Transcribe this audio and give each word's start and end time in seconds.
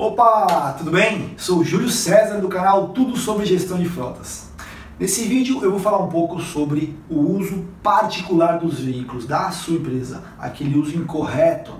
Opa, 0.00 0.76
tudo 0.78 0.92
bem? 0.92 1.34
Sou 1.36 1.62
Júlio 1.62 1.90
César 1.90 2.40
do 2.40 2.48
canal 2.48 2.88
Tudo 2.88 3.18
sobre 3.18 3.44
Gestão 3.44 3.76
de 3.76 3.86
Frotas. 3.86 4.48
Nesse 4.98 5.24
vídeo 5.24 5.62
eu 5.62 5.70
vou 5.70 5.78
falar 5.78 5.98
um 5.98 6.08
pouco 6.08 6.40
sobre 6.40 6.98
o 7.06 7.18
uso 7.18 7.66
particular 7.82 8.58
dos 8.58 8.80
veículos 8.80 9.26
da 9.26 9.50
sua 9.50 9.74
empresa, 9.74 10.22
aquele 10.38 10.78
uso 10.78 10.96
incorreto. 10.96 11.72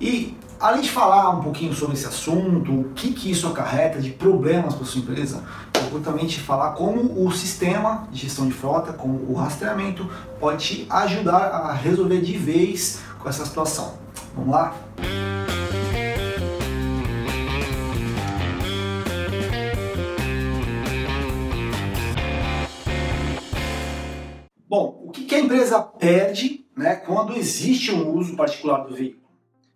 E 0.00 0.38
além 0.60 0.82
de 0.82 0.92
falar 0.92 1.30
um 1.30 1.42
pouquinho 1.42 1.74
sobre 1.74 1.96
esse 1.96 2.06
assunto, 2.06 2.70
o 2.70 2.84
que, 2.94 3.12
que 3.12 3.32
isso 3.32 3.48
acarreta 3.48 4.00
de 4.00 4.10
problemas 4.10 4.76
para 4.76 4.86
sua 4.86 5.00
empresa, 5.00 5.42
eu 5.74 5.90
vou 5.90 6.00
também 6.00 6.28
te 6.28 6.38
falar 6.38 6.74
como 6.74 7.26
o 7.26 7.32
sistema 7.32 8.06
de 8.12 8.20
gestão 8.20 8.46
de 8.46 8.52
frota, 8.52 8.92
como 8.92 9.28
o 9.28 9.34
rastreamento, 9.34 10.08
pode 10.38 10.64
te 10.64 10.86
ajudar 10.88 11.48
a 11.48 11.72
resolver 11.72 12.20
de 12.20 12.38
vez 12.38 13.00
com 13.18 13.28
essa 13.28 13.44
situação. 13.44 13.94
Vamos 14.36 14.52
lá? 14.52 14.72
Bom, 14.96 15.29
que 25.30 25.36
a 25.36 25.38
empresa 25.38 25.80
perde 25.80 26.66
né, 26.76 26.96
quando 26.96 27.36
existe 27.36 27.92
um 27.92 28.16
uso 28.16 28.34
particular 28.34 28.78
do 28.78 28.96
veículo? 28.96 29.22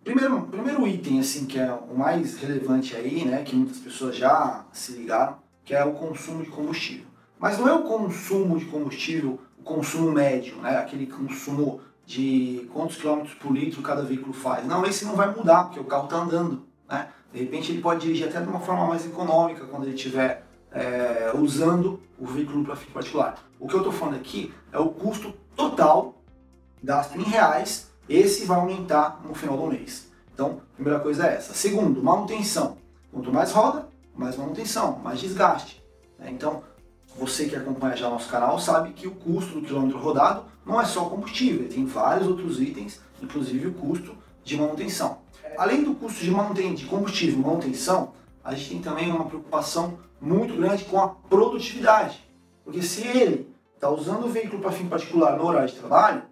Primeiro, 0.02 0.42
primeiro 0.48 0.88
item, 0.88 1.20
assim, 1.20 1.46
que 1.46 1.60
é 1.60 1.72
o 1.72 1.96
mais 1.96 2.36
relevante 2.38 2.96
aí, 2.96 3.24
né, 3.24 3.40
que 3.44 3.54
muitas 3.54 3.78
pessoas 3.78 4.16
já 4.16 4.66
se 4.72 4.90
ligaram, 4.94 5.36
que 5.64 5.72
é 5.72 5.84
o 5.84 5.92
consumo 5.92 6.42
de 6.42 6.50
combustível. 6.50 7.06
Mas 7.38 7.56
não 7.56 7.68
é 7.68 7.72
o 7.72 7.84
consumo 7.84 8.58
de 8.58 8.64
combustível, 8.64 9.38
o 9.56 9.62
consumo 9.62 10.10
médio, 10.10 10.56
né, 10.56 10.76
aquele 10.76 11.06
consumo 11.06 11.80
de 12.04 12.68
quantos 12.72 12.96
quilômetros 12.96 13.34
por 13.34 13.52
litro 13.52 13.80
cada 13.80 14.02
veículo 14.02 14.32
faz. 14.32 14.66
Não, 14.66 14.84
esse 14.84 15.04
não 15.04 15.14
vai 15.14 15.32
mudar, 15.32 15.66
porque 15.66 15.78
o 15.78 15.84
carro 15.84 16.06
está 16.06 16.16
andando. 16.16 16.66
Né? 16.88 17.06
De 17.32 17.38
repente 17.38 17.70
ele 17.70 17.80
pode 17.80 18.00
dirigir 18.00 18.26
até 18.26 18.40
de 18.40 18.48
uma 18.48 18.58
forma 18.58 18.88
mais 18.88 19.06
econômica 19.06 19.64
quando 19.66 19.84
ele 19.84 19.94
estiver 19.94 20.44
é, 20.72 21.30
usando 21.32 22.00
o 22.18 22.26
veículo 22.26 22.64
para 22.64 22.74
fim 22.74 22.90
particular. 22.90 23.38
O 23.58 23.68
que 23.68 23.74
eu 23.74 23.78
estou 23.78 23.92
falando 23.92 24.16
aqui 24.16 24.52
é 24.72 24.78
o 24.78 24.88
custo 24.88 25.32
total 25.56 26.14
gasto 26.82 27.18
em 27.18 27.22
reais, 27.22 27.90
esse 28.08 28.44
vai 28.44 28.58
aumentar 28.58 29.20
no 29.26 29.34
final 29.34 29.56
do 29.56 29.66
mês. 29.66 30.08
Então, 30.32 30.60
primeira 30.74 31.00
coisa 31.00 31.26
é 31.26 31.36
essa. 31.36 31.54
Segundo, 31.54 32.02
manutenção. 32.02 32.76
Quanto 33.10 33.32
mais 33.32 33.52
roda, 33.52 33.88
mais 34.14 34.36
manutenção, 34.36 34.98
mais 34.98 35.20
desgaste. 35.20 35.82
Né? 36.18 36.30
Então, 36.30 36.62
você 37.16 37.46
que 37.46 37.56
acompanha 37.56 37.96
já 37.96 38.10
nosso 38.10 38.28
canal 38.28 38.58
sabe 38.58 38.92
que 38.92 39.06
o 39.06 39.12
custo 39.12 39.60
do 39.60 39.66
quilômetro 39.66 39.98
rodado 39.98 40.44
não 40.66 40.80
é 40.80 40.84
só 40.84 41.04
combustível, 41.04 41.68
tem 41.68 41.84
vários 41.84 42.26
outros 42.26 42.60
itens, 42.60 43.00
inclusive 43.22 43.68
o 43.68 43.74
custo 43.74 44.16
de 44.42 44.56
manutenção. 44.56 45.18
Além 45.56 45.84
do 45.84 45.94
custo 45.94 46.24
de, 46.24 46.30
manuten 46.30 46.74
de 46.74 46.86
combustível 46.86 47.38
e 47.38 47.42
manutenção, 47.42 48.12
a 48.42 48.54
gente 48.54 48.70
tem 48.70 48.80
também 48.80 49.10
uma 49.10 49.26
preocupação 49.26 49.98
muito 50.20 50.56
grande 50.56 50.84
com 50.84 50.98
a 51.00 51.08
produtividade. 51.08 52.20
Porque 52.64 52.82
se 52.82 53.06
ele 53.06 53.53
está 53.84 53.90
usando 53.90 54.24
o 54.24 54.28
veículo 54.30 54.62
para 54.62 54.72
fim 54.72 54.88
particular 54.88 55.36
no 55.36 55.44
horário 55.44 55.68
de 55.68 55.74
trabalho, 55.74 56.22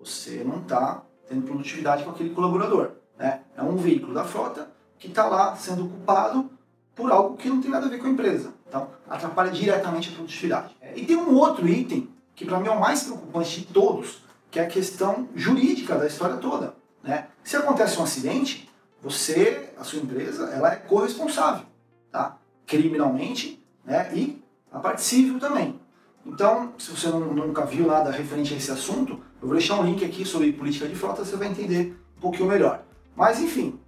você 0.00 0.42
não 0.44 0.58
está 0.58 1.02
tendo 1.28 1.42
produtividade 1.42 2.02
com 2.02 2.10
aquele 2.10 2.30
colaborador. 2.30 2.90
Né? 3.16 3.42
É 3.56 3.62
um 3.62 3.76
veículo 3.76 4.12
da 4.12 4.24
frota 4.24 4.68
que 4.98 5.06
está 5.06 5.26
lá 5.26 5.54
sendo 5.54 5.86
ocupado 5.86 6.50
por 6.96 7.12
algo 7.12 7.36
que 7.36 7.48
não 7.48 7.60
tem 7.60 7.70
nada 7.70 7.86
a 7.86 7.88
ver 7.88 7.98
com 7.98 8.08
a 8.08 8.10
empresa. 8.10 8.52
Então, 8.66 8.88
atrapalha 9.08 9.52
diretamente 9.52 10.10
a 10.10 10.12
produtividade. 10.12 10.76
E 10.96 11.06
tem 11.06 11.16
um 11.16 11.36
outro 11.36 11.68
item, 11.68 12.10
que 12.34 12.44
para 12.44 12.58
mim 12.58 12.66
é 12.66 12.72
o 12.72 12.80
mais 12.80 13.04
preocupante 13.04 13.60
de 13.60 13.66
todos, 13.66 14.22
que 14.50 14.58
é 14.58 14.64
a 14.64 14.68
questão 14.68 15.28
jurídica 15.36 15.94
da 15.94 16.06
história 16.06 16.36
toda. 16.38 16.74
Né? 17.00 17.28
Se 17.44 17.56
acontece 17.56 17.96
um 18.00 18.02
acidente, 18.02 18.68
você, 19.00 19.72
a 19.78 19.84
sua 19.84 20.00
empresa, 20.00 20.46
ela 20.46 20.72
é 20.72 20.76
corresponsável, 20.76 21.64
tá? 22.10 22.38
criminalmente 22.66 23.64
né? 23.84 24.10
e 24.12 24.42
a 24.72 24.80
parte 24.80 25.02
civil 25.02 25.38
também. 25.38 25.78
Então, 26.26 26.74
se 26.78 26.90
você 26.90 27.08
não, 27.08 27.20
nunca 27.32 27.64
viu 27.64 27.86
nada 27.86 28.10
referente 28.10 28.52
a 28.54 28.56
esse 28.56 28.70
assunto, 28.70 29.20
eu 29.40 29.48
vou 29.48 29.56
deixar 29.56 29.80
um 29.80 29.84
link 29.84 30.04
aqui 30.04 30.24
sobre 30.24 30.52
política 30.52 30.86
de 30.86 30.94
frota, 30.94 31.24
você 31.24 31.36
vai 31.36 31.48
entender 31.48 31.96
um 32.16 32.20
pouquinho 32.20 32.48
melhor. 32.48 32.82
Mas, 33.16 33.40
enfim, 33.40 33.78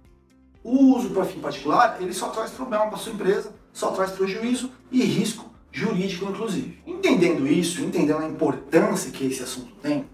o 0.63 0.95
uso 0.95 1.09
para 1.11 1.25
fim 1.25 1.39
particular, 1.39 2.01
ele 2.01 2.13
só 2.13 2.29
traz 2.29 2.51
problema 2.51 2.87
para 2.87 2.97
sua 2.97 3.13
empresa, 3.13 3.53
só 3.73 3.91
traz 3.91 4.11
prejuízo 4.11 4.71
e 4.91 5.03
risco 5.03 5.51
jurídico, 5.71 6.25
inclusive. 6.25 6.81
Entendendo 6.85 7.47
isso, 7.47 7.81
entendendo 7.81 8.19
a 8.19 8.27
importância 8.27 9.11
que 9.11 9.25
esse 9.25 9.41
assunto 9.41 9.73
tem, 9.81 10.05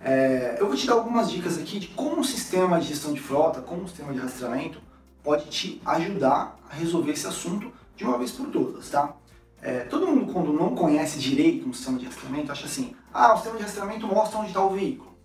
é, 0.00 0.56
eu 0.58 0.66
vou 0.66 0.76
te 0.76 0.86
dar 0.86 0.94
algumas 0.94 1.30
dicas 1.30 1.58
aqui 1.58 1.78
de 1.78 1.88
como 1.88 2.20
o 2.20 2.24
sistema 2.24 2.80
de 2.80 2.88
gestão 2.88 3.12
de 3.12 3.20
frota, 3.20 3.60
como 3.60 3.82
o 3.82 3.88
sistema 3.88 4.12
de 4.12 4.18
rastreamento 4.18 4.80
pode 5.22 5.46
te 5.46 5.80
ajudar 5.84 6.56
a 6.70 6.74
resolver 6.74 7.12
esse 7.12 7.26
assunto 7.26 7.72
de 7.96 8.04
uma 8.04 8.16
vez 8.16 8.30
por 8.30 8.46
todas, 8.48 8.88
tá? 8.90 9.14
É, 9.60 9.80
todo 9.80 10.06
mundo, 10.06 10.32
quando 10.32 10.52
não 10.52 10.74
conhece 10.74 11.18
direito 11.18 11.68
um 11.68 11.72
sistema 11.72 11.98
de 11.98 12.06
rastreamento, 12.06 12.52
acha 12.52 12.66
assim: 12.66 12.94
ah, 13.12 13.32
o 13.32 13.36
sistema 13.36 13.56
de 13.56 13.62
rastreamento 13.64 14.06
mostra 14.06 14.38
onde 14.38 14.48
está 14.48 14.64
o 14.64 14.70
veículo. 14.70 15.16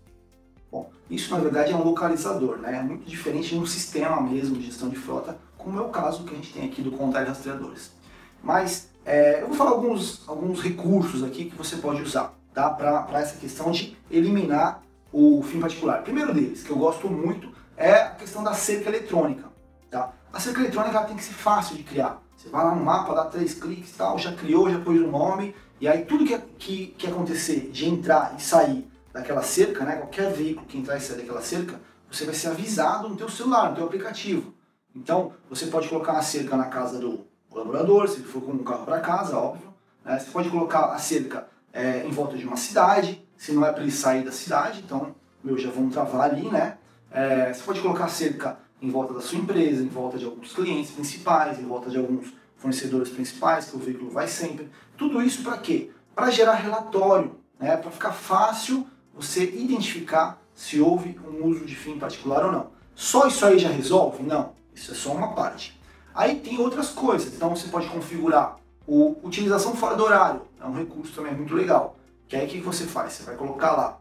Bom, 0.71 0.89
isso 1.09 1.33
na 1.33 1.39
verdade 1.39 1.71
é 1.71 1.75
um 1.75 1.83
localizador, 1.83 2.57
né? 2.57 2.79
É 2.79 2.81
muito 2.81 3.05
diferente 3.05 3.49
de 3.49 3.59
um 3.59 3.66
sistema 3.66 4.19
mesmo 4.21 4.55
de 4.55 4.66
gestão 4.66 4.89
de 4.89 4.95
frota, 4.95 5.38
como 5.57 5.77
é 5.77 5.81
o 5.81 5.89
caso 5.89 6.23
que 6.23 6.33
a 6.33 6.35
gente 6.35 6.51
tem 6.51 6.66
aqui 6.66 6.81
do 6.81 6.91
Contar 6.91 7.27
Rastreadores. 7.27 7.91
Mas 8.41 8.89
é, 9.05 9.41
eu 9.41 9.47
vou 9.47 9.55
falar 9.55 9.71
alguns, 9.71 10.27
alguns 10.27 10.61
recursos 10.61 11.23
aqui 11.23 11.45
que 11.45 11.55
você 11.55 11.75
pode 11.75 12.01
usar 12.01 12.33
tá? 12.53 12.69
para 12.69 13.19
essa 13.19 13.38
questão 13.38 13.71
de 13.71 13.95
eliminar 14.09 14.81
o 15.11 15.44
fim 15.44 15.59
particular. 15.59 16.01
Primeiro 16.01 16.33
deles, 16.33 16.63
que 16.63 16.71
eu 16.71 16.77
gosto 16.77 17.07
muito, 17.07 17.51
é 17.77 17.94
a 17.94 18.09
questão 18.11 18.44
da 18.44 18.53
cerca 18.53 18.89
eletrônica. 18.89 19.45
Tá? 19.91 20.11
A 20.31 20.39
cerca 20.39 20.59
eletrônica 20.59 21.03
tem 21.03 21.15
que 21.15 21.23
ser 21.23 21.33
fácil 21.33 21.75
de 21.75 21.83
criar. 21.83 22.22
Você 22.43 22.49
vai 22.49 22.65
lá 22.65 22.75
no 22.75 22.83
mapa, 22.83 23.15
dá 23.15 23.23
três 23.23 23.53
cliques 23.53 23.91
e 23.91 23.93
tal, 23.93 24.19
já 24.19 24.33
criou, 24.33 24.69
já 24.69 24.77
pôs 24.77 24.99
o 24.99 25.07
nome, 25.07 25.55
e 25.79 25.87
aí 25.87 26.03
tudo 26.03 26.25
que, 26.25 26.37
que, 26.59 26.87
que 26.97 27.07
acontecer 27.07 27.71
de 27.71 27.87
entrar 27.87 28.35
e 28.37 28.41
sair 28.41 28.85
daquela 29.13 29.41
cerca, 29.41 29.85
né, 29.85 29.95
qualquer 29.95 30.29
veículo 30.33 30.67
que 30.67 30.77
entrar 30.77 30.97
e 30.97 30.99
sair 30.99 31.19
daquela 31.19 31.41
cerca, 31.41 31.79
você 32.11 32.25
vai 32.25 32.35
ser 32.35 32.49
avisado 32.49 33.07
no 33.07 33.15
teu 33.15 33.29
celular, 33.29 33.69
no 33.69 33.77
teu 33.77 33.85
aplicativo. 33.85 34.53
Então, 34.93 35.31
você 35.49 35.67
pode 35.67 35.87
colocar 35.87 36.11
uma 36.11 36.21
cerca 36.21 36.57
na 36.57 36.65
casa 36.65 36.99
do 36.99 37.25
colaborador, 37.49 38.09
se 38.09 38.19
for 38.19 38.41
com 38.41 38.51
um 38.51 38.63
carro 38.63 38.83
para 38.83 38.99
casa, 38.99 39.37
óbvio. 39.37 39.73
Né? 40.03 40.19
Você 40.19 40.29
pode 40.29 40.49
colocar 40.49 40.87
a 40.87 40.97
cerca 40.97 41.47
é, 41.71 42.05
em 42.05 42.11
volta 42.11 42.35
de 42.35 42.45
uma 42.45 42.57
cidade, 42.57 43.25
se 43.37 43.53
não 43.53 43.65
é 43.65 43.71
para 43.71 43.83
ele 43.83 43.91
sair 43.91 44.25
da 44.25 44.33
cidade, 44.33 44.83
então, 44.85 45.15
meu, 45.41 45.57
já 45.57 45.71
vão 45.71 45.89
travar 45.89 46.29
ali, 46.29 46.49
né? 46.49 46.77
É, 47.09 47.53
você 47.53 47.63
pode 47.63 47.79
colocar 47.79 48.05
a 48.05 48.09
cerca 48.09 48.57
em 48.83 48.89
volta 48.89 49.13
da 49.13 49.21
sua 49.21 49.39
empresa, 49.39 49.81
em 49.81 49.88
volta 49.88 50.17
de 50.17 50.25
alguns 50.25 50.51
clientes 50.51 50.91
principais, 50.91 51.57
em 51.57 51.63
volta 51.63 51.89
de 51.89 51.97
alguns 51.97 52.33
fornecedores 52.57 53.09
principais, 53.09 53.69
que 53.69 53.77
o 53.77 53.79
veículo 53.79 54.11
vai 54.11 54.27
sempre. 54.27 54.69
Tudo 54.97 55.21
isso 55.21 55.41
para 55.41 55.57
quê? 55.57 55.89
Para 56.13 56.29
gerar 56.29 56.55
relatório, 56.55 57.31
né? 57.57 57.77
para 57.77 57.89
ficar 57.89 58.11
fácil 58.11 58.85
você 59.13 59.45
identificar 59.45 60.41
se 60.53 60.81
houve 60.81 61.17
um 61.25 61.45
uso 61.45 61.66
de 61.66 61.75
fim 61.75 61.97
particular 61.97 62.45
ou 62.45 62.51
não. 62.51 62.71
Só 62.94 63.25
isso 63.25 63.45
aí 63.45 63.57
já 63.57 63.69
resolve? 63.69 64.21
Não, 64.21 64.53
isso 64.75 64.91
é 64.91 64.95
só 64.95 65.13
uma 65.13 65.33
parte. 65.33 65.79
Aí 66.13 66.35
tem 66.35 66.59
outras 66.59 66.89
coisas, 66.89 67.33
então 67.33 67.55
você 67.55 67.69
pode 67.69 67.88
configurar 67.88 68.57
o 68.85 69.15
utilização 69.23 69.75
fora 69.75 69.95
do 69.95 70.03
horário, 70.03 70.41
é 70.61 70.65
um 70.65 70.73
recurso 70.73 71.13
também 71.13 71.33
muito 71.33 71.55
legal. 71.55 71.95
Que 72.27 72.35
aí 72.35 72.45
o 72.45 72.50
que 72.50 72.59
você 72.59 72.85
faz? 72.85 73.13
Você 73.13 73.23
vai 73.23 73.35
colocar 73.35 73.71
lá 73.71 74.00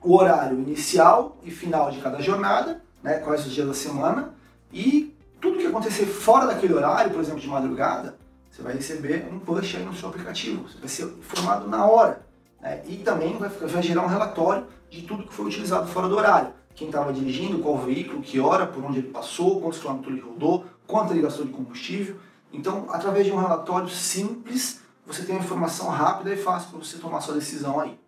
o 0.00 0.16
horário 0.16 0.58
inicial 0.58 1.36
e 1.42 1.50
final 1.50 1.90
de 1.90 2.00
cada 2.00 2.20
jornada, 2.20 2.82
né, 3.02 3.18
quais 3.18 3.46
os 3.46 3.52
dias 3.52 3.66
da 3.66 3.74
semana, 3.74 4.34
e 4.72 5.14
tudo 5.40 5.58
que 5.58 5.66
acontecer 5.66 6.06
fora 6.06 6.46
daquele 6.46 6.74
horário, 6.74 7.10
por 7.10 7.20
exemplo, 7.20 7.40
de 7.40 7.48
madrugada, 7.48 8.16
você 8.50 8.62
vai 8.62 8.74
receber 8.74 9.26
um 9.32 9.38
push 9.38 9.76
aí 9.76 9.84
no 9.84 9.94
seu 9.94 10.08
aplicativo, 10.08 10.68
você 10.68 10.78
vai 10.78 10.88
ser 10.88 11.04
informado 11.04 11.68
na 11.68 11.86
hora. 11.86 12.24
Né, 12.60 12.82
e 12.86 12.96
também 12.98 13.36
vai, 13.36 13.48
vai 13.48 13.82
gerar 13.82 14.02
um 14.02 14.08
relatório 14.08 14.66
de 14.88 15.02
tudo 15.02 15.26
que 15.26 15.34
foi 15.34 15.46
utilizado 15.46 15.88
fora 15.88 16.08
do 16.08 16.16
horário. 16.16 16.52
Quem 16.74 16.88
estava 16.88 17.12
dirigindo, 17.12 17.58
qual 17.58 17.78
veículo, 17.78 18.22
que 18.22 18.38
hora, 18.38 18.66
por 18.66 18.84
onde 18.84 18.98
ele 18.98 19.08
passou, 19.08 19.60
quantos 19.60 19.78
quilômetros 19.78 20.12
ele 20.12 20.22
rodou, 20.22 20.64
quanto 20.86 21.12
ele 21.12 21.22
gastou 21.22 21.44
de 21.44 21.52
combustível. 21.52 22.16
Então, 22.52 22.86
através 22.90 23.26
de 23.26 23.32
um 23.32 23.36
relatório 23.36 23.88
simples, 23.88 24.80
você 25.06 25.24
tem 25.24 25.36
informação 25.36 25.88
rápida 25.88 26.32
e 26.32 26.36
fácil 26.36 26.70
para 26.70 26.78
você 26.78 26.98
tomar 26.98 27.20
sua 27.20 27.34
decisão 27.34 27.80
aí. 27.80 27.98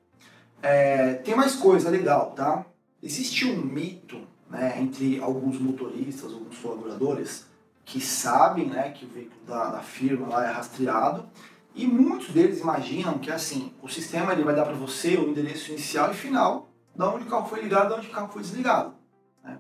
É, 0.63 1.15
tem 1.15 1.35
mais 1.35 1.57
coisa 1.57 1.91
legal, 1.91 2.33
tá? 2.33 2.65
Existe 3.03 3.45
um 3.47 3.63
mito 3.63 4.21
né, 4.51 4.81
entre 4.81 5.21
alguns 5.21 5.59
motoristas, 5.59 6.33
alguns 6.33 6.59
colaboradores, 6.59 7.47
que 7.85 8.01
sabem 8.01 8.67
né, 8.67 8.91
que 8.91 9.05
o 9.05 9.09
veículo 9.09 9.45
da, 9.47 9.71
da 9.71 9.81
firma 9.81 10.29
lá 10.29 10.45
é 10.45 10.51
rastreado 10.51 11.29
e 11.75 11.87
muitos 11.87 12.29
deles 12.29 12.61
imaginam 12.61 13.19
que 13.19 13.31
assim 13.31 13.73
o 13.83 13.89
sistema 13.89 14.33
ele 14.33 14.45
vai 14.45 14.55
dar 14.55 14.65
para 14.65 14.75
você 14.75 15.17
o 15.17 15.29
endereço 15.29 15.73
inicial 15.73 16.11
e 16.11 16.15
final 16.15 16.69
de 16.95 17.03
onde 17.03 17.25
o 17.25 17.27
carro 17.27 17.49
foi 17.49 17.61
ligado, 17.61 17.89
de 17.89 17.95
onde 17.95 18.07
o 18.07 18.11
carro 18.11 18.29
foi 18.29 18.43
desligado. 18.43 18.95
Né? 19.43 19.59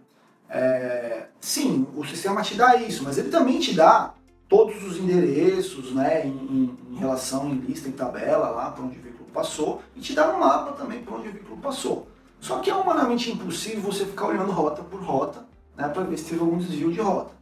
É, 0.48 1.26
sim, 1.40 1.86
o 1.96 2.04
sistema 2.04 2.40
te 2.42 2.54
dá 2.54 2.76
isso, 2.76 3.02
mas 3.02 3.18
ele 3.18 3.30
também 3.30 3.58
te 3.58 3.74
dá 3.74 4.14
todos 4.48 4.82
os 4.84 4.98
endereços 4.98 5.92
né, 5.92 6.24
em, 6.26 6.78
em 6.90 6.96
relação 6.96 7.48
em 7.50 7.56
lista, 7.56 7.88
em 7.88 7.92
tabela 7.92 8.50
lá 8.50 8.70
para 8.70 8.84
onde 8.84 8.98
o 8.98 9.02
veículo 9.02 9.28
passou 9.30 9.82
e 9.96 10.00
te 10.00 10.14
dá 10.14 10.32
um 10.32 10.38
mapa 10.38 10.72
também 10.72 11.02
para 11.02 11.16
onde 11.16 11.28
o 11.28 11.32
veículo 11.32 11.56
passou. 11.58 12.08
Só 12.44 12.58
que 12.58 12.68
é 12.68 12.74
humanamente 12.74 13.32
impossível 13.32 13.80
você 13.80 14.04
ficar 14.04 14.26
olhando 14.26 14.52
rota 14.52 14.82
por 14.82 15.00
rota 15.00 15.46
né, 15.74 15.88
para 15.88 16.02
ver 16.02 16.18
se 16.18 16.26
teve 16.26 16.42
algum 16.42 16.58
desvio 16.58 16.92
de 16.92 17.00
rota. 17.00 17.32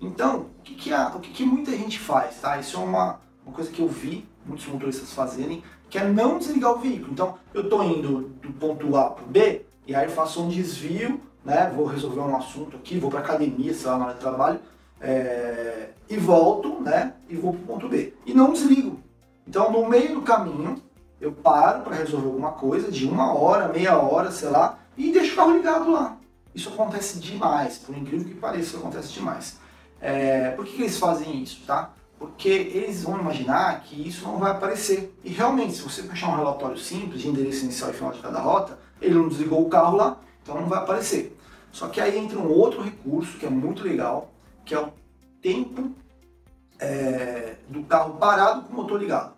Então, 0.00 0.46
o 0.60 0.62
que, 0.62 0.76
que, 0.76 0.92
a, 0.92 1.08
o 1.08 1.18
que, 1.18 1.32
que 1.32 1.44
muita 1.44 1.72
gente 1.72 1.98
faz, 1.98 2.40
tá? 2.40 2.56
Isso 2.56 2.76
é 2.76 2.78
uma, 2.78 3.18
uma 3.44 3.52
coisa 3.52 3.68
que 3.68 3.82
eu 3.82 3.88
vi 3.88 4.28
muitos 4.46 4.64
motoristas 4.68 5.12
fazerem, 5.12 5.64
que 5.90 5.98
é 5.98 6.04
não 6.04 6.38
desligar 6.38 6.70
o 6.70 6.78
veículo. 6.78 7.10
Então, 7.10 7.36
eu 7.52 7.62
estou 7.62 7.82
indo 7.82 8.28
do 8.40 8.52
ponto 8.52 8.96
A 8.96 9.10
para 9.10 9.24
o 9.24 9.26
B, 9.28 9.66
e 9.84 9.92
aí 9.92 10.06
eu 10.06 10.10
faço 10.12 10.40
um 10.40 10.48
desvio, 10.48 11.20
né? 11.44 11.72
Vou 11.74 11.86
resolver 11.86 12.20
um 12.20 12.36
assunto 12.36 12.76
aqui, 12.76 12.96
vou 12.96 13.10
para 13.10 13.18
academia, 13.18 13.74
sei 13.74 13.90
lá, 13.90 13.98
na 13.98 14.04
hora 14.04 14.14
de 14.14 14.20
trabalho, 14.20 14.60
é, 15.00 15.88
e 16.08 16.16
volto, 16.16 16.80
né? 16.80 17.14
E 17.28 17.34
vou 17.34 17.54
para 17.54 17.62
o 17.62 17.66
ponto 17.66 17.88
B. 17.88 18.14
E 18.24 18.32
não 18.32 18.52
desligo. 18.52 19.00
Então, 19.48 19.72
no 19.72 19.88
meio 19.88 20.14
do 20.14 20.22
caminho, 20.22 20.80
eu 21.20 21.32
paro 21.32 21.82
para 21.82 21.96
resolver 21.96 22.26
alguma 22.26 22.52
coisa 22.52 22.90
de 22.90 23.06
uma 23.06 23.32
hora, 23.32 23.68
meia 23.68 23.98
hora, 23.98 24.30
sei 24.30 24.48
lá, 24.48 24.78
e 24.96 25.12
deixo 25.12 25.32
o 25.32 25.36
carro 25.36 25.56
ligado 25.56 25.90
lá. 25.90 26.16
Isso 26.54 26.68
acontece 26.68 27.18
demais, 27.18 27.78
por 27.78 27.96
incrível 27.96 28.28
que 28.28 28.34
pareça, 28.34 28.76
acontece 28.76 29.12
demais. 29.12 29.58
É, 30.00 30.50
por 30.50 30.64
que, 30.64 30.72
que 30.72 30.82
eles 30.82 30.98
fazem 30.98 31.42
isso, 31.42 31.62
tá? 31.66 31.90
Porque 32.18 32.48
eles 32.48 33.02
vão 33.02 33.18
imaginar 33.18 33.80
que 33.82 34.08
isso 34.08 34.26
não 34.26 34.38
vai 34.38 34.50
aparecer. 34.50 35.16
E 35.24 35.30
realmente, 35.30 35.74
se 35.74 35.82
você 35.82 36.02
fechar 36.02 36.30
um 36.30 36.36
relatório 36.36 36.76
simples 36.76 37.22
de 37.22 37.28
endereço 37.28 37.64
inicial 37.64 37.90
e 37.90 37.94
final 37.94 38.12
de 38.12 38.20
cada 38.20 38.40
rota, 38.40 38.78
ele 39.00 39.14
não 39.14 39.28
desligou 39.28 39.64
o 39.64 39.68
carro 39.68 39.96
lá, 39.96 40.18
então 40.42 40.60
não 40.60 40.68
vai 40.68 40.78
aparecer. 40.78 41.36
Só 41.70 41.88
que 41.88 42.00
aí 42.00 42.18
entra 42.18 42.38
um 42.38 42.50
outro 42.50 42.82
recurso 42.82 43.38
que 43.38 43.46
é 43.46 43.50
muito 43.50 43.84
legal, 43.84 44.32
que 44.64 44.74
é 44.74 44.80
o 44.80 44.92
tempo 45.40 45.92
é, 46.78 47.56
do 47.68 47.84
carro 47.84 48.14
parado 48.14 48.62
com 48.62 48.72
o 48.72 48.76
motor 48.76 49.00
ligado. 49.00 49.37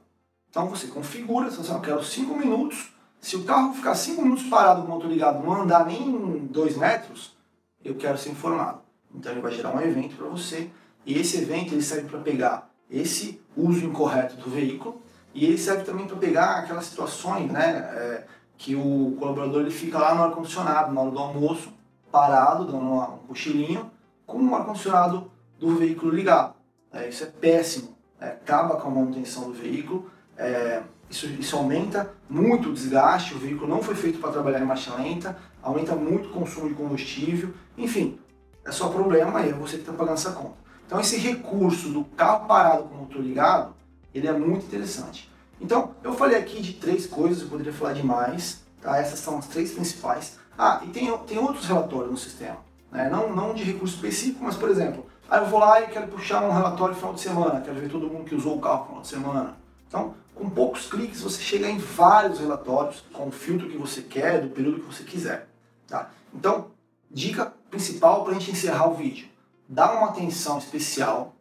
Então 0.51 0.69
você 0.69 0.89
configura, 0.89 1.49
você 1.49 1.71
eu 1.71 1.81
quero 1.81 2.03
5 2.03 2.37
minutos. 2.37 2.93
Se 3.21 3.37
o 3.37 3.45
carro 3.45 3.73
ficar 3.73 3.95
5 3.95 4.21
minutos 4.21 4.45
parado 4.45 4.83
com 4.83 4.89
o 4.89 4.91
motor 4.91 5.09
ligado, 5.09 5.45
não 5.45 5.63
andar 5.63 5.87
nem 5.87 6.47
2 6.47 6.77
metros, 6.77 7.37
eu 7.85 7.95
quero 7.95 8.19
ser 8.19 8.31
informado. 8.31 8.81
Então 9.15 9.31
ele 9.31 9.41
vai 9.41 9.53
gerar 9.53 9.75
um 9.75 9.81
evento 9.81 10.17
para 10.17 10.27
você. 10.27 10.71
E 11.07 11.19
esse 11.19 11.39
evento 11.39 11.73
ele 11.73 11.83
serve 11.83 12.09
para 12.09 12.19
pegar 12.19 12.71
esse 12.91 13.41
uso 13.57 13.85
incorreto 13.85 14.37
do 14.37 14.51
veículo 14.51 15.01
e 15.33 15.45
ele 15.45 15.59
serve 15.59 15.85
também 15.85 16.07
para 16.07 16.17
pegar 16.17 16.59
aquelas 16.59 16.87
situações 16.87 17.51
né, 17.51 17.79
é, 17.95 18.27
que 18.59 18.75
o 18.75 19.17
colaborador 19.19 19.63
ele 19.63 19.71
fica 19.71 19.99
lá 19.99 20.15
no 20.15 20.25
ar-condicionado, 20.25 20.93
na 20.93 21.01
hora 21.01 21.11
do 21.11 21.19
almoço, 21.19 21.73
parado, 22.11 22.65
dando 22.65 22.85
um 22.85 23.19
cochilinho, 23.29 23.91
com 24.27 24.39
o 24.43 24.55
ar-condicionado 24.55 25.31
do 25.59 25.77
veículo 25.77 26.13
ligado. 26.13 26.55
É, 26.93 27.09
isso 27.09 27.23
é 27.23 27.27
péssimo, 27.27 27.97
é, 28.21 28.27
acaba 28.27 28.77
com 28.77 28.89
a 28.89 28.91
manutenção 28.91 29.45
do 29.45 29.53
veículo, 29.53 30.11
é, 30.41 30.83
isso, 31.11 31.27
isso 31.27 31.57
aumenta 31.57 32.11
muito 32.29 32.71
o 32.71 32.73
desgaste, 32.73 33.35
o 33.35 33.39
veículo 33.39 33.69
não 33.69 33.83
foi 33.83 33.95
feito 33.95 34.19
para 34.19 34.33
trabalhar 34.33 34.61
em 34.61 34.65
marcha 34.65 34.95
lenta, 34.95 35.37
aumenta 35.63 35.95
muito 35.95 36.31
o 36.31 36.33
consumo 36.33 36.69
de 36.69 36.75
combustível, 36.75 37.53
enfim, 37.77 38.19
é 38.65 38.73
só 38.73 38.89
problema 38.89 39.43
e 39.43 39.51
é 39.51 39.53
você 39.53 39.77
que 39.77 39.83
está 39.83 39.93
pagando 39.93 40.15
essa 40.15 40.33
conta. 40.33 40.57
Então 40.87 40.99
esse 40.99 41.19
recurso 41.19 41.91
do 41.91 42.05
carro 42.05 42.47
parado 42.47 42.85
com 42.85 42.95
o 42.95 42.99
motor 42.99 43.21
ligado, 43.23 43.75
ele 44.15 44.27
é 44.27 44.33
muito 44.33 44.65
interessante. 44.65 45.31
Então, 45.61 45.95
eu 46.03 46.15
falei 46.15 46.39
aqui 46.39 46.63
de 46.63 46.73
três 46.73 47.07
coisas, 47.07 47.43
eu 47.43 47.49
poderia 47.49 47.73
falar 47.73 47.93
de 47.93 48.03
mais, 48.03 48.65
tá? 48.81 48.97
Essas 48.97 49.19
são 49.19 49.39
as 49.39 49.47
três 49.47 49.73
principais. 49.73 50.39
Ah, 50.57 50.81
e 50.83 50.89
tem, 50.89 51.17
tem 51.19 51.39
outros 51.39 51.67
relatórios 51.67 52.11
no 52.11 52.17
sistema, 52.17 52.59
né? 52.91 53.11
não, 53.11 53.35
não 53.35 53.53
de 53.53 53.63
recurso 53.63 53.95
específico, 53.95 54.43
mas 54.43 54.57
por 54.57 54.71
exemplo, 54.71 55.07
aí 55.29 55.41
eu 55.41 55.47
vou 55.47 55.61
lá 55.61 55.83
e 55.83 55.89
quero 55.89 56.09
puxar 56.09 56.43
um 56.43 56.51
relatório 56.51 56.95
final 56.95 57.13
de 57.13 57.21
semana, 57.21 57.61
quero 57.61 57.79
ver 57.79 57.91
todo 57.91 58.09
mundo 58.09 58.25
que 58.25 58.35
usou 58.35 58.57
o 58.57 58.61
carro 58.61 58.81
no 58.81 58.87
final 58.87 59.03
de 59.03 59.09
semana. 59.09 59.57
Então, 59.91 60.15
com 60.37 60.49
poucos 60.49 60.87
cliques 60.87 61.21
você 61.21 61.43
chega 61.43 61.69
em 61.69 61.77
vários 61.77 62.39
relatórios 62.39 63.03
com 63.13 63.27
o 63.27 63.33
filtro 63.33 63.69
que 63.69 63.77
você 63.77 64.01
quer, 64.01 64.41
do 64.41 64.51
período 64.51 64.79
que 64.79 64.87
você 64.87 65.03
quiser. 65.03 65.49
Tá? 65.89 66.13
Então, 66.33 66.71
dica 67.11 67.53
principal 67.69 68.23
para 68.23 68.37
a 68.37 68.39
gente 68.39 68.53
encerrar 68.53 68.89
o 68.89 68.95
vídeo: 68.95 69.27
dá 69.69 69.93
uma 69.93 70.11
atenção 70.11 70.59
especial 70.59 71.35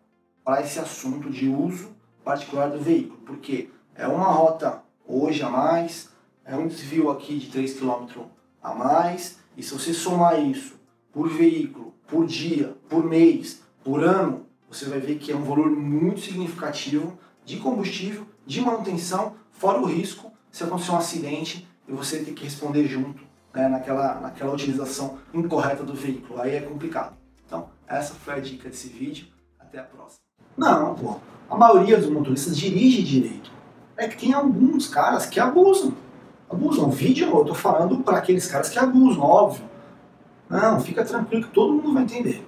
para 0.44 0.62
esse 0.62 0.80
assunto 0.80 1.30
de 1.30 1.48
uso 1.48 1.96
particular 2.24 2.72
do 2.72 2.80
veículo, 2.80 3.20
porque 3.20 3.70
é 3.94 4.08
uma 4.08 4.26
rota 4.26 4.82
hoje 5.08 5.44
a 5.44 5.50
mais, 5.50 6.10
é 6.44 6.56
um 6.56 6.68
desvio 6.68 7.12
aqui 7.12 7.38
de 7.38 7.52
3 7.52 7.80
km 7.80 8.24
a 8.64 8.74
mais, 8.74 9.38
e 9.56 9.62
se 9.62 9.72
você 9.72 9.94
somar 9.94 10.44
isso 10.44 10.74
por 11.12 11.30
veículo, 11.30 11.94
por 12.08 12.26
dia, 12.26 12.76
por 12.90 13.04
mês, 13.04 13.62
por 13.84 14.04
ano, 14.04 14.48
você 14.68 14.86
vai 14.86 15.00
ver 15.00 15.20
que 15.20 15.32
é 15.32 15.36
um 15.36 15.44
valor 15.44 15.70
muito 15.70 16.22
significativo 16.22 17.16
de 17.50 17.58
combustível, 17.58 18.28
de 18.46 18.62
manutenção, 18.62 19.34
fora 19.52 19.80
o 19.80 19.86
risco 19.86 20.32
se 20.52 20.64
acontecer 20.64 20.92
um 20.92 20.98
acidente 20.98 21.68
e 21.88 21.92
você 21.92 22.24
ter 22.24 22.34
que 22.34 22.44
responder 22.44 22.86
junto 22.88 23.24
né, 23.52 23.68
naquela, 23.68 24.20
naquela 24.20 24.54
utilização 24.54 25.18
incorreta 25.34 25.84
do 25.84 25.96
veículo. 25.96 26.40
Aí 26.40 26.56
é 26.56 26.62
complicado. 26.62 27.18
Então, 27.48 27.70
essa 27.88 28.14
foi 28.14 28.36
a 28.36 28.40
dica 28.40 28.70
desse 28.70 28.88
vídeo. 28.90 29.26
Até 29.60 29.80
a 29.80 29.84
próxima. 29.84 30.20
Não, 30.56 30.94
pô. 30.94 31.20
A 31.50 31.58
maioria 31.58 31.98
dos 31.98 32.10
motoristas 32.12 32.56
dirige 32.56 33.02
direito. 33.02 33.52
É 33.98 34.08
que 34.08 34.18
tem 34.18 34.34
alguns 34.34 34.88
caras 34.88 35.26
que 35.26 35.40
abusam. 35.40 35.94
Abusam. 36.48 36.88
O 36.88 36.92
vídeo 36.92 37.30
eu 37.36 37.46
tô 37.46 37.56
falando 37.56 37.98
para 38.04 38.20
aqueles 38.20 38.46
caras 38.46 38.70
que 38.70 38.78
abusam, 38.78 39.24
óbvio. 39.24 39.68
Não, 40.48 40.80
fica 40.80 41.04
tranquilo 41.04 41.46
que 41.46 41.52
todo 41.52 41.74
mundo 41.74 41.96
vai 41.96 42.04
entender. 42.04 42.46